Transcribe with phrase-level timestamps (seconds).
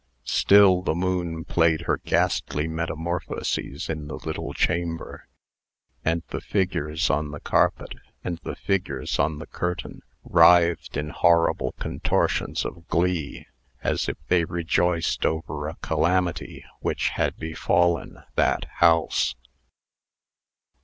[0.25, 5.27] Still the moon played her ghastly metamorphoses in the little chamber.
[6.03, 7.93] And the figures on the carpet
[8.23, 13.45] and the figures on the curtain writhed in horrible contortions of glee,
[13.83, 19.35] as if they rejoiced over a calamity which had befallen that house.